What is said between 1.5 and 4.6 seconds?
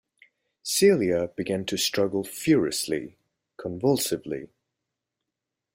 to struggle furiously, convulsively.